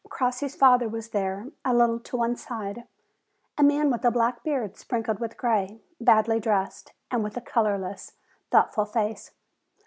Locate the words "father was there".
0.55-1.49